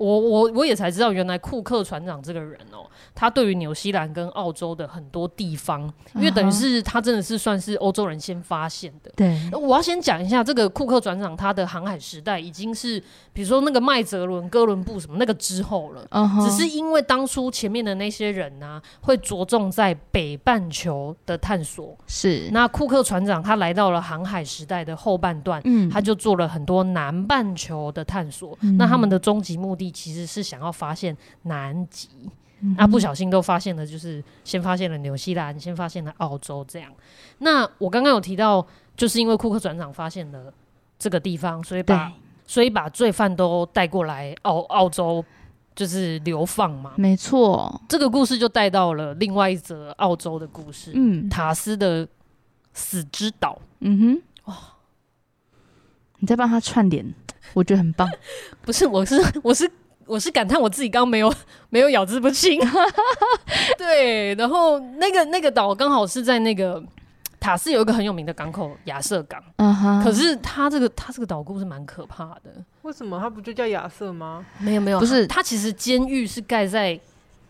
[0.00, 5.82] 我我我也才知道，原来库克船长这个人哦，他对于纽西兰跟澳洲的很多地方，
[6.14, 9.12] 因为等于是他真的是算是欧洲人先发现的。
[9.14, 16.06] 对，我要先讲一下这个库克船长他的航海时代已经是，比如说那个麦哲伦、哥伦布什么那个之后了。
[16.42, 21.94] 只是因为当初前面的那些人呢、啊，会着重在北半球的探索。
[22.06, 28.56] 是，那库克船长他来到了航海时代的后半段，嗯，他就做了很多南半球的探索。
[28.62, 29.90] 嗯、那他们的终极目的。
[30.00, 32.08] 其实是想要发现南极，
[32.76, 36.90] 那、啊，不小心都发现了，就是先发现了纽西兰，先发现了澳洲这样。
[37.38, 38.66] 那我刚刚有提到，
[38.96, 40.52] 就是因为库克船长发现了
[40.98, 42.10] 这个地方，所以把
[42.50, 45.24] 所以把罪犯都带过来澳澳洲，
[45.76, 46.94] 就是流放嘛。
[46.96, 52.08] 没错，这个故事就带到了另外一则澳洲的故事，嗯，塔斯的
[52.72, 53.56] 死之岛。
[53.78, 54.56] 嗯哼，哇，
[56.18, 57.14] 你在帮他串联，
[57.54, 58.08] 我觉得很棒。
[58.62, 59.70] 不是，我是我是。
[60.06, 61.32] 我是感叹我自己刚刚没有
[61.70, 62.60] 没有咬字不清，
[63.78, 66.82] 对，然后那个那个岛刚好是在那个
[67.40, 73.18] 塔斯有一个很有名的港口亚瑟港，嗯哼，可是它这个它这个岛故是蛮可怕的，为什么？
[73.18, 74.44] 它不就叫亚瑟吗？
[74.58, 77.00] 没有没有，不是，它其实监狱是盖在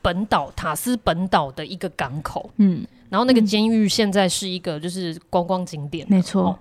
[0.00, 6.58] 本岛塔斯本岛的一个港口，嗯，然后那个监狱现在是一个就是观光景点，没错，哦，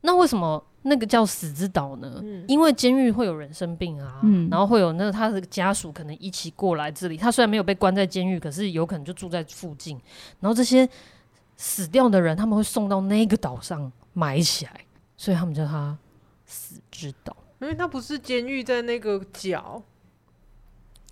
[0.00, 0.64] 那为什么？
[0.88, 2.20] 那个叫死之岛呢？
[2.22, 7.16] 嗯、因为监狱会有人生病啊，嗯、然后会有那个他的家属可能一起过来这里。
[7.16, 10.00] 他虽然没有被关在监狱，可是有可能就住在附近。
[10.38, 10.88] 然后这些
[11.56, 14.72] 死掉的人，他们会送到那个岛上埋起来，
[15.16, 15.96] 所以他们叫它
[16.44, 17.36] 死之岛。
[17.60, 19.82] 因为它不是监狱在那个角，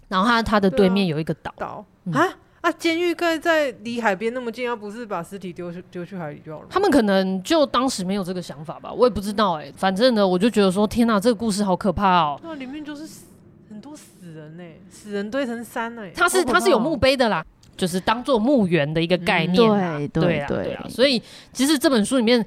[0.08, 2.22] 然后它它的对面有一个岛岛啊。
[2.22, 2.72] 嗯啊！
[2.72, 6.66] 监狱盖在离海边那么近，要不是把尸体丢去丢去海里就好了。
[6.70, 9.74] 他们可能就当时没有这个想法吧，我也不知道哎、欸。
[9.76, 12.40] 反正呢，我就觉得说，天哪，这个故事好可怕哦、喔。
[12.42, 13.26] 那里面就是死
[13.68, 16.12] 很多死人呢、欸，死人堆成山呢、欸。
[16.16, 17.44] 它是它是有墓碑的啦，
[17.76, 20.08] 就是当做墓园的一个概念、嗯。
[20.08, 20.86] 对对对啊，对啊。
[20.88, 22.44] 所以其实这本书里面。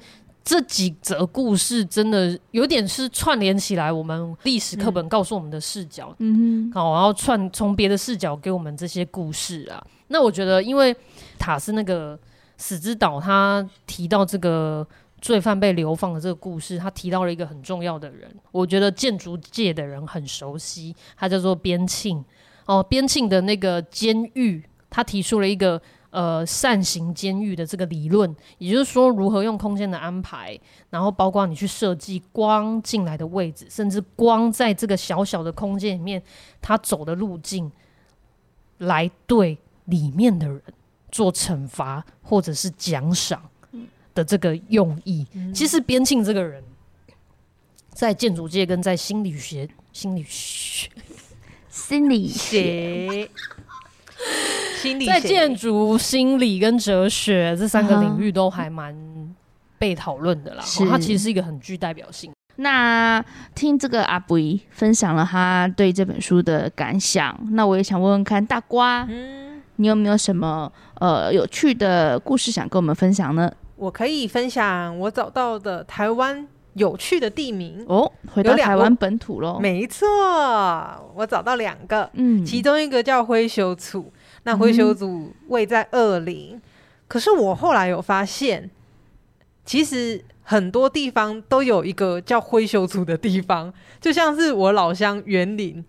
[0.49, 9.85] 这几则故事真的有点是串联起来，我们历史课本告诉我们的视角，嗯哼，好，然后串从别的视角给我们这些故事啊。
[10.07, 10.95] 那我觉得，因为
[11.37, 12.17] 塔斯那个
[12.55, 14.87] 死之岛，他提到这个
[15.19, 22.23] 罪犯被流放的这个故事，他提到了一个很重要的人，我觉得建筑界的人很熟悉，他叫做边沁
[22.67, 25.81] 哦，边沁的那个监狱，他提出了一个。
[26.09, 30.57] 呃，扇形监狱的这个理论，也就是说，如何用空间的安排，
[30.89, 36.23] 然后包括你去设计光进来的位置，甚至光在这个小小的空间里面，
[36.61, 37.69] 它走的路径，
[38.79, 40.61] 来对里面的人
[41.11, 43.43] 做惩罚或者是奖赏
[44.15, 45.27] 的这个用意。
[45.33, 46.63] 嗯、其实边沁这个人，
[47.91, 50.89] 在建筑界跟在心理学、心理学、
[51.69, 53.29] 心理学。
[55.05, 58.95] 在建筑、心理跟哲学这三个领域都还蛮
[59.77, 60.63] 被讨论的啦。
[60.89, 62.31] 它其实是一个很具代表性。
[62.59, 73.51] 那听这个阿肥分享了他对这本书的感想，那我也想问问看大瓜，嗯，你有没有什么呃有趣的故事想跟我们分享呢？
[73.75, 79.59] 我可以分享我找到的台湾有趣的地名哦，回到台湾本土喽。
[79.59, 80.07] 没错，
[81.13, 84.03] 我找到两个，嗯，其中一个叫灰熊厝。
[84.47, 86.61] 那灰熊组位在二林，嗯、
[87.05, 88.69] 可是我后来有发现，
[89.65, 95.83] 其实很多地方都有一个叫灰熊组的地方，就像是我老乡园林，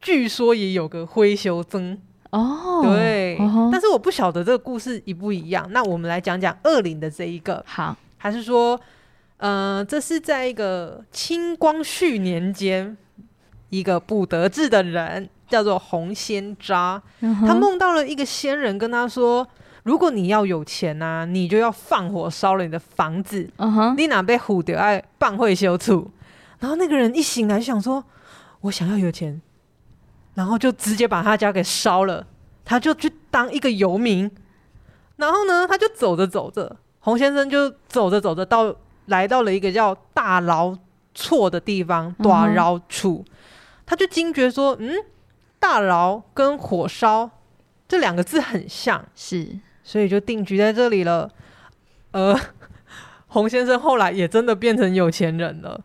[0.00, 1.98] 据说也有个灰熊曾
[2.30, 3.36] 哦，对，
[3.70, 5.68] 但是我不晓得这个故事一不一样。
[5.70, 8.80] 那我们来讲讲二林的这一个，好，还是说，
[9.36, 12.96] 呃，这是在一个清光绪年间，
[13.70, 15.28] 一个不得志的人。
[15.50, 19.44] 叫做洪仙扎，他梦到了一个仙人，跟他说
[19.82, 23.50] ：“如果你要有钱呐、啊，你就要放火烧了你的房子。
[23.56, 23.92] Uh.
[23.96, 26.08] 你哪被唬得爱办会修处。”
[26.60, 28.04] 然后那个人一醒来想说
[28.62, 29.42] ：“我想要有钱。”
[30.34, 32.24] 然后就直接把他家给烧了，
[32.64, 34.30] 他就去当一个游民。
[35.16, 38.72] 然后呢，他就走着走着，洪先生就走着走着到
[39.06, 40.78] 来到了一个叫大牢
[41.12, 43.24] 厝的地方，大牢厝，
[43.90, 44.94] 他就惊觉说：“嗯。”
[45.58, 47.30] 大牢跟火烧
[47.86, 51.30] 这两个字很像，是，所以就定居在这里了。
[52.12, 52.34] 呃，
[53.28, 55.78] 洪先生后来也真的变成有钱人了，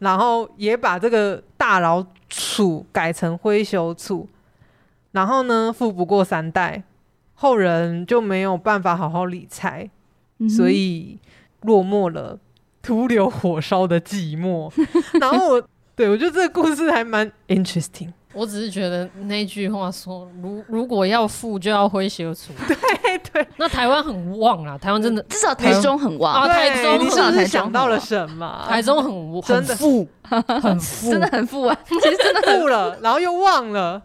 [0.00, 4.28] 然后也把这个大牢处改成灰熊处，
[5.12, 6.82] 然后呢，富不过三代，
[7.32, 9.88] 后人就没有办法好好理财，
[10.38, 11.18] 嗯、所以
[11.62, 12.38] 落寞了，
[12.82, 14.70] 徒留火烧的寂寞。
[15.18, 18.12] 然后我，对，我觉得这个故事还蛮 interesting。
[18.32, 22.52] 我只是觉得那句话说，如如果要富，就要会写出。
[22.66, 26.34] 对对，那台湾很旺啊，台湾真的至少台中很旺。
[26.34, 28.66] 啊，台中你是不是想到了什么？
[28.68, 34.02] 台中很很富，很富，真的很富啊， 其实真的富了，然后又旺了，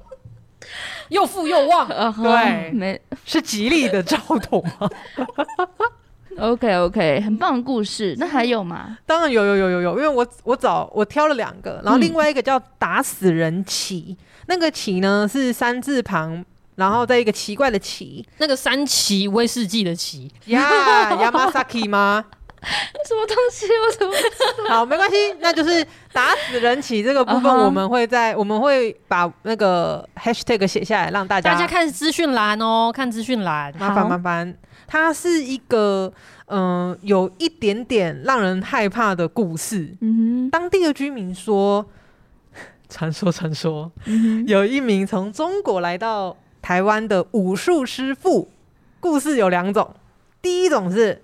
[1.09, 1.87] 又富又旺，
[2.21, 3.01] 对，没。
[3.25, 4.89] 是吉利的兆头吗？
[6.37, 8.15] OK OK，很棒的故事。
[8.17, 8.97] 那还有吗？
[9.05, 22.25] 当然有有有有有，因为我我找我挑了两个，然后另外一个叫打死人旗，嗯、那个旗呢是三字旁，然后在一个奇怪的奇，那个三旗威士忌的旗呀， Yamasaki 吗？
[22.61, 23.65] 什么东西？
[23.65, 24.75] 我怎么知道？
[24.75, 28.39] 好，没关系，那就是打死人旗这个部分，我们会在、uh huh.
[28.39, 34.53] 我们会把那个 hashtag 写下来，让大家大家看资讯栏哦，看资讯栏，麻烦麻烦。
[34.91, 36.11] 它是一个
[36.47, 39.95] 嗯、呃，有一点点让人害怕的故事。
[40.01, 41.85] 嗯，当地的居民说，
[42.89, 48.49] 传说传说，嗯、有一名从中国来到台湾的武术师傅。
[48.99, 49.95] 故事有两种，
[50.41, 51.21] 第一种是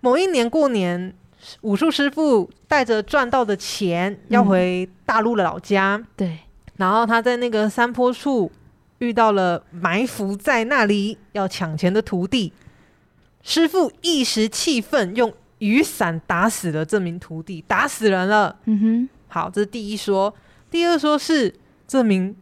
[0.00, 1.14] 某一年过年，
[1.60, 5.94] 武术师傅带着赚到的钱要回大陆的老家。
[5.94, 6.38] 嗯、对，
[6.76, 8.50] 然后他在那个山坡处
[8.98, 12.52] 遇到了埋伏在那里要抢钱的徒弟。
[13.44, 18.56] 师傅一时气愤，用雨伞打死了这名徒弟，打死人了。
[18.64, 20.34] 嗯哼，好，这是第一说。
[20.70, 21.54] 第二说是
[21.86, 22.34] 这名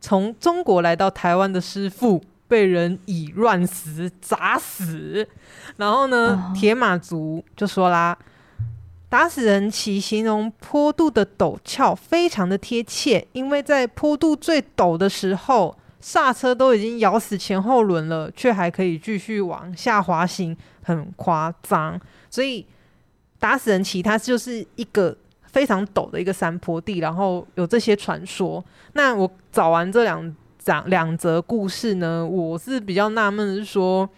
[0.00, 5.26] 从中国来到台湾的师傅被人以乱石砸死。
[5.76, 8.18] 然后呢，铁马族就说啦
[9.08, 21.98] ：“打死人其形容坡度的陡峭，非常的贴切，因为在坡度最陡的时候。”刹车都已经咬死前后轮了，却还可以继续往下滑行，很夸张。
[22.28, 22.66] 所以
[23.38, 28.62] 打死人旗，它就是一个非常陡的一个山坡地，然后有这些传说。
[28.94, 34.08] 那我找完这两两两则故事呢，我是比较纳闷的是说，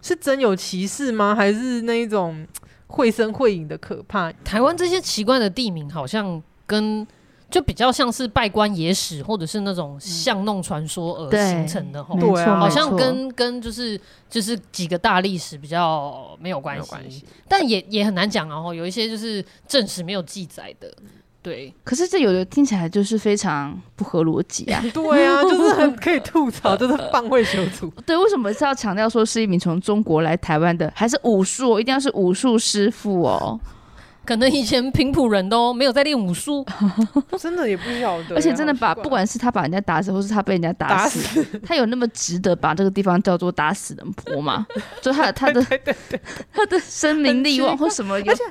[0.00, 1.34] 是真有其事吗？
[1.34, 2.46] 还是那一种
[2.86, 4.32] 绘声绘影的可怕？
[4.42, 7.06] 台湾这些奇怪的地名，好像跟。
[7.54, 16.76] 就比较像是拜官野史，或者是那种巷弄传说而形成的吼，对，好像跟跟就是就是几个大历史比较没有关
[17.08, 18.74] 系，但也也很难讲啊。
[18.74, 20.92] 有一些就是正史没有记载的，
[21.40, 21.72] 对。
[21.84, 24.82] 可是这有的听起来就是非常不合逻辑啊。
[24.92, 27.88] 对啊， 就是很可以吐槽，就是放会修图。
[28.04, 31.78] 对，为什么是要强调说是一名从中国来台湾的，还是武术？
[31.78, 33.60] 一定要是武术师傅哦。
[34.24, 36.64] 可能以前平埔人都没有在练武术，
[37.38, 38.36] 真的也不晓得。
[38.36, 44.66] 而且真的把不管是他把人家打死，或是他被人家打死，打死他有那么值得把这个地方叫做打死人坡吗？
[45.02, 46.20] 就他他的对对对
[46.52, 48.14] 他的生命力旺或什么？
[48.14, 48.42] 而且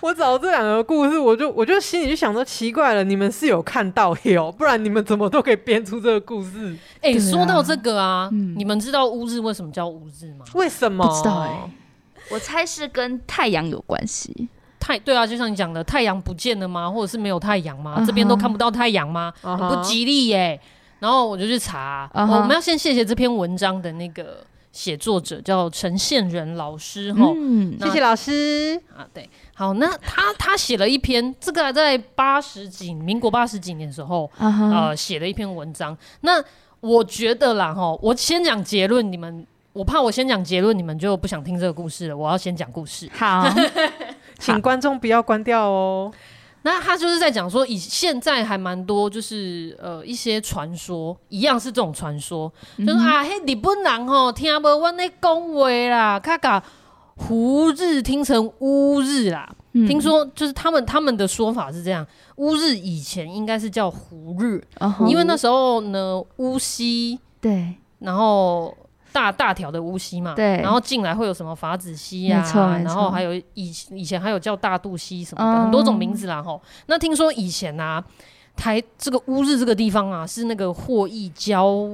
[0.00, 6.76] 我找这两个故事，我就我就心里就想说奇怪了，你们是有看到有，不然你们怎么都可以编出这个故事？
[7.00, 10.44] 哎、欸，说到这个啊，嗯、你们知道乌日为什么叫乌日吗？
[10.54, 11.06] 为什么？
[11.06, 11.70] 不知道哎、欸，
[12.30, 14.48] 我猜是跟太阳有关系。
[14.86, 16.88] 太对啊，就像你讲的，太阳不见了吗？
[16.88, 18.06] 或者是没有太阳吗？Uh huh.
[18.06, 19.68] 这边都看不到太阳吗？Uh huh.
[19.74, 20.60] 不吉利耶、欸。
[21.00, 22.36] 然后我就去查，uh huh.
[22.36, 27.34] 我们要先谢谢这篇文章的那个写作者叫陈宪仁老师哈。
[27.82, 29.04] 谢谢老师啊。
[29.12, 34.72] 对，好，那他他写了一篇，这个在八十几民国八十几年的时候，uh.
[34.72, 35.98] 呃，写了一篇文章。
[36.20, 36.40] 那
[36.78, 42.16] 我觉得啦哈，我先讲结论，你们我怕我先讲结论，你们就不想听这个故事了。
[42.16, 43.10] 我要先讲故事。
[43.12, 43.44] 好。
[44.38, 46.12] 请观众不要关掉哦。
[46.62, 56.60] 那他就是在讲说，以现在还蛮多，就是呃一些传说，一样是这种传说，嗯、就是啊，嘿，日本人吼听不我那讲话啦，他把
[57.14, 59.48] 胡日听成乌日啦。
[59.74, 62.04] 嗯、听说就是他们他们的说法是这样，
[62.36, 64.60] 乌日以前应该是叫胡日，
[65.06, 68.76] 因为那时候呢乌溪对，然后。
[69.16, 72.44] 大大条的乌溪嘛，对，然后进来会有什么法子溪啊，
[72.84, 76.60] 然后还有以以前还有叫大肚溪什么的，嗯、很多种名字啦吼。
[76.84, 78.04] 那听说以前啊，
[78.54, 81.88] 台这个乌日这个地方啊，是那个货易交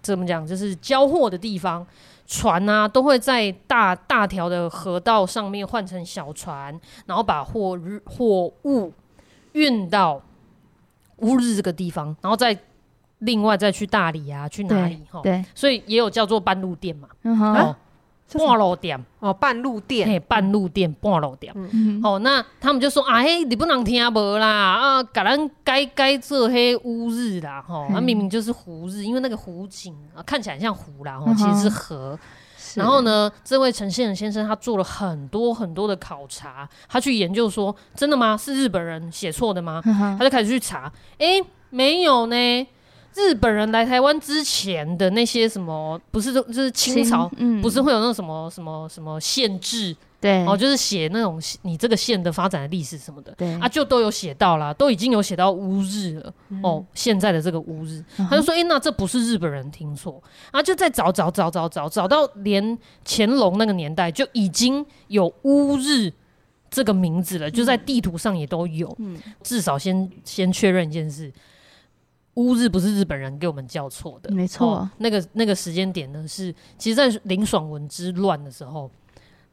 [0.00, 1.86] 怎么讲，就是交货的地方，
[2.26, 8.90] 船啊都会在大大条的河道上面换成小船，然后把货日货物
[9.52, 10.18] 运到
[11.18, 12.58] 乌日这个地方，然后再。
[13.22, 15.20] 另外再去大理啊，去哪里哈？
[15.22, 17.76] 对，所以也有叫做半路店嘛，哦，
[18.32, 21.54] 半路店哦，半路店，嘿，半路店，半路店。
[22.02, 32.18] 哦，那他们就说啊，嘿，你不能听无啦，啊，甲咱该该做黑乌日啦，哈，那明明就是湖日，因为那个湖景啊看起来像湖啦，其实是河。
[32.74, 38.36] 然后呢，这位陈宪仁先生他做了很多很多的考察，他去研究说，真的吗？
[38.36, 39.80] 是日本人写错的吗？
[40.18, 41.40] 他就开始去查，哎。
[41.74, 42.36] 没有呢。
[43.14, 53.52] 日本人来台湾之前的那些什么，不是都就是清朝，嗯、不是会有那种什么什么什么县志，对，哦，就是写那种你这个县的发展的历史什么的，对。
[53.60, 66.10] 啊，就都有写到啦，都已经有写到乌日了，嗯、哦，现在的这个乌日，嗯、他就说，哎、欸，那这不是日本人听错，啊，就在找找找找找找到连乾隆那个年代就已经有乌日
[66.70, 71.30] 这个名字了，就在地图上也都有，嗯、至少先先确认一件事。
[72.34, 74.88] 乌日不是日本人给我们叫错的，没错。
[74.98, 78.90] 那个那个时间点呢，是其实，在林爽文之乱的时候，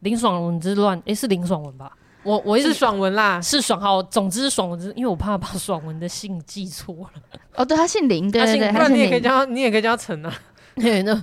[0.00, 1.92] 林爽文之乱，诶、欸，是林爽文吧？
[2.22, 4.02] 我我是爽文啦，是爽好。
[4.02, 7.38] 总之，爽文之，因为我怕把爽文的姓记错了。
[7.56, 8.98] 哦，对，他姓林，对对对，他姓林。
[8.98, 10.32] 你也可以叫，你也可以叫陈啊。
[10.76, 11.22] 对，那。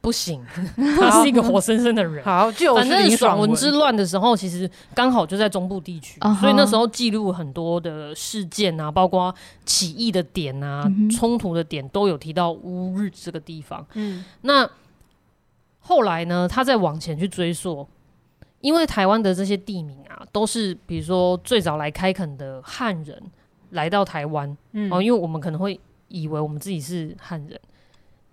[0.00, 0.42] 不行，
[0.98, 2.24] 他是一个活生生的人。
[2.24, 6.40] 好，就反正爽文之乱的时候，其实刚好就在中部地区，uh huh.
[6.40, 9.34] 所以那时候记录很多的事件啊，包括
[9.66, 11.38] 起义的点啊、冲、uh.
[11.38, 13.84] 突的点，都有提到乌日这个地方。
[13.94, 14.68] 嗯，那
[15.80, 17.86] 后来呢，他再往前去追溯，
[18.60, 23.20] 因为台湾的这些地名啊，都是比如说最早来开垦的汉人
[23.70, 25.78] 来到台湾，嗯，哦，因为我们可能会
[26.08, 27.58] 以为我们自己是汉人。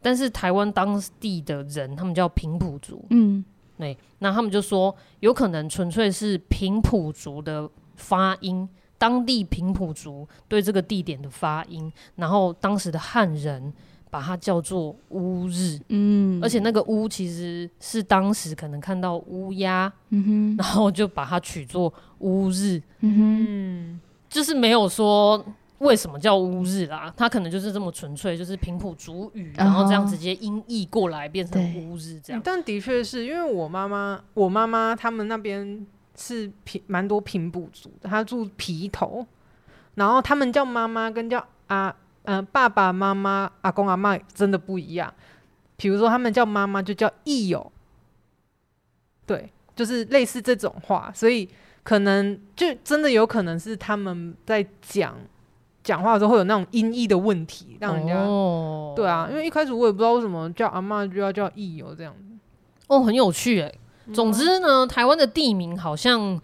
[0.05, 3.43] 但是台湾当地的人，他们叫平埔族，嗯，
[3.75, 13.73] 对，那他们就说，有可能纯粹是平埔族的发音，当地平埔族对这个地点的发音，然后当时的汉人
[14.11, 23.99] 把它叫做乌日，嗯，而且那个乌其实是当时可能看到乌鸦，嗯哼，然后就把它取作乌日，嗯哼，
[24.29, 25.43] 就是没有说。
[25.79, 27.13] 为什么叫乌日啦？
[27.17, 32.41] 它可能就是这么纯粹，就是平埔族语，然后这样直接音译过来变成乌日这样。
[32.43, 39.27] 但的确是因为我妈妈，我妈妈他们那边是平蛮多平埔族的，他住皮头，
[39.95, 45.13] 然后他们叫妈妈跟叫啊呃爸爸妈妈阿公阿嬷真的不一样。
[45.75, 47.69] 比如说他们叫妈妈就叫义友，
[49.25, 51.49] 对，就是类似这种话，所以
[51.83, 55.17] 可能就真的有可能是他们在讲。
[55.85, 62.35] 讲话的时候会有那种音译的问题，让人家、哦、对啊，因为一开始我也不知道为什么叫阿妈就要叫义友这样子，
[62.87, 63.71] 哦，很有趣哎。
[64.11, 66.39] 总之呢，台湾的地名好像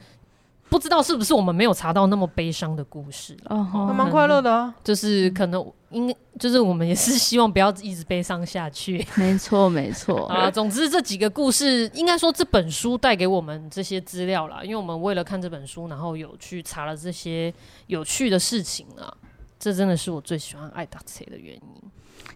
[0.70, 4.74] 不知道是不是我们没有查到那么悲伤的故事哦，还蛮快乐的啊。
[4.84, 9.06] 就是可能应就是我们也是希望不要一直悲伤下去。
[9.16, 10.50] 没错，没错啊。
[10.50, 17.54] 总之这几个故事，应该说这本书带给我们这些资料啦，因为我们为了看这本书，然后有去查了这些
[17.88, 19.14] 有趣的事情啊。
[19.62, 21.62] 这真的是我最喜欢爱塔车的原因。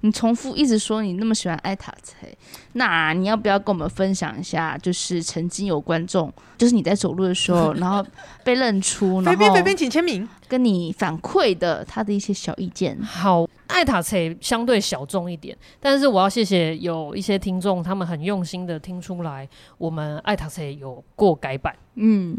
[0.01, 2.27] 你重复一直说你那么喜欢爱塔车，
[2.73, 4.77] 那你要不要跟我们分享一下？
[4.77, 8.05] 就是曾经有观众，就是你在走路的时候， 然后
[8.43, 12.99] 被认出，然后飞边飞边请签名，跟你反馈的他的一些小意见。
[13.01, 19.47] 好，爱塔车相对小众一点，但是我要谢谢有一些听众，他们很用心的听出来，
[19.77, 21.75] 我们爱塔车有过改版。
[21.95, 22.37] 嗯。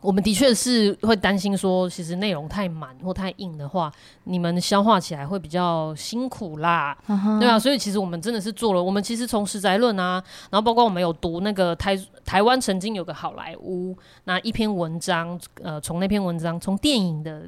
[0.00, 3.92] 我们的确是会担心说，其实内容太满或太硬的话，
[4.24, 7.38] 你们消化起来会比较辛苦啦，uh huh.
[7.38, 11.94] 对啊，所以其实我们真的是做了，我们其实从十宅论啊，然后包括我们有读那个台
[12.24, 13.94] 台湾曾经有个好莱坞
[14.24, 17.42] 那一篇文章，呃，从那篇文章从电影的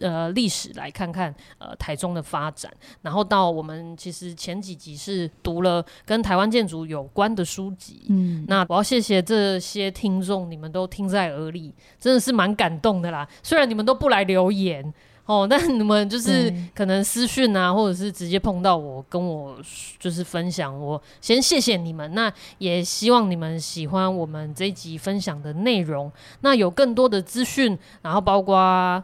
[0.00, 11.74] 呃历史来看看呃台中的发展，然后到我们其实前几集是读了跟台湾建筑有关的书籍，嗯，那我要谢谢这些听众，你们都听在耳里。
[12.00, 14.92] 真的是蛮感动的啦，虽然你们都不来留言
[15.26, 19.58] 哦， 但你们就是可能私讯啊，或者是直接碰到我，跟我
[19.98, 20.74] 就是分享。
[20.78, 26.10] 我先谢谢你们，那也希望你们喜欢我们这一集分享的内容。
[26.40, 29.02] 那有更多的资讯，然后包括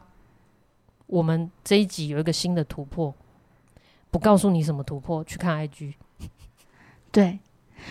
[1.07, 3.15] 我们这一集有一个新的突破，
[4.11, 5.95] 不告诉你什么突破，去看 IG。
[7.13, 7.39] 对。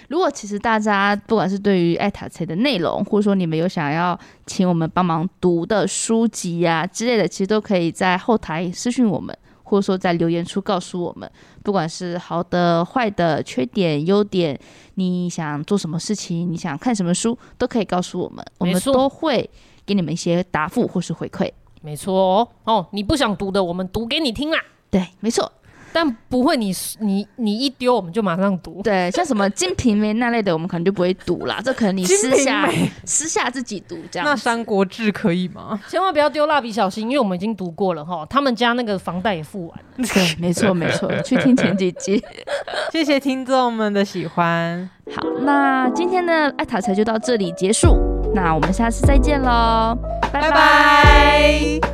[0.10, 11.30] 如果其实大家不管是对于爱读册的内容，或者说你们有想要请我们帮忙读的书籍呀、啊、之类的，其实都可以在后台私讯我们，或者说在留言处告诉我们，
[11.64, 14.60] 不管是好的、坏的、缺点、优点，
[14.96, 19.50] 你想做什么事情，你想看什么书，都可以告诉我们，我们都会
[19.86, 21.52] 给你们一些答复或是回馈。
[21.82, 24.60] 没错哦，哦，你不想读的，我们读给你听啦。
[24.90, 25.52] 对，没错。
[25.94, 28.82] 但不会你，你你你一丢我们就马上读。
[28.82, 31.60] 对，像什么《金瓶梅》那类的，我们可能就不会读啦。
[31.64, 32.70] 这可能你私下
[33.06, 34.28] 私下自己读这样。
[34.28, 35.80] 那《三国志》可以吗？
[35.88, 38.26] 千万不要丢蜡笔小新，因为我们已经读过了哈。
[38.30, 40.08] 他们家那个房贷也付完了。
[40.14, 42.24] 对，没错没错，去听前几集。
[42.92, 44.90] 谢谢听众们的喜欢。
[45.16, 47.98] 好，那今天的爱塔才就到这里结束。
[48.34, 49.96] 那我们下次再见喽，
[50.32, 50.50] 拜拜。
[50.50, 51.93] 拜拜。